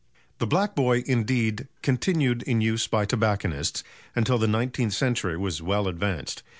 The 0.39 0.47
"Black 0.47 0.73
Boy," 0.75 1.03
indeed, 1.05 1.67
continued 1.83 2.41
in 2.41 2.59
use 2.59 2.87
by 2.87 3.05
tobacconists 3.05 3.83
until 4.15 4.39
the 4.39 4.47
nineteenth 4.47 4.93
century 4.93 5.37
was 5.37 5.61
well 5.61 5.87
advanced. 5.87 6.41